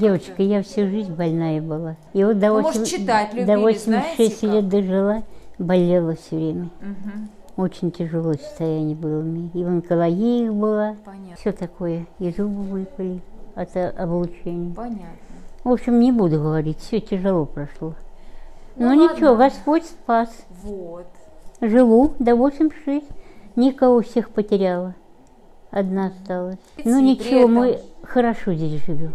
[0.00, 1.96] Девочка, я всю жизнь больная была.
[2.12, 5.22] И вот до, Ну, 8 может, читать любили, до 86 знаете, лет дожила,
[5.58, 6.68] болела все время.
[6.82, 7.64] Угу.
[7.64, 9.48] Очень тяжелое состояние было мне.
[9.54, 10.96] И в онкологии была.
[11.02, 11.36] Понятно.
[11.36, 12.06] Все такое.
[12.18, 13.22] И зубы выпали
[13.54, 14.74] от облучения.
[14.74, 15.06] Понятно.
[15.64, 17.94] В общем, не буду говорить, все тяжело прошло.
[18.76, 19.34] Ну Но ничего.
[19.34, 20.28] Господь спас.
[20.62, 21.06] Вот.
[21.62, 23.06] Живу до 86.
[23.56, 24.94] Никого всех потеряла.
[25.70, 26.58] Одна осталась.
[26.84, 29.14] Ну И ничего, этом- мы хорошо здесь живем.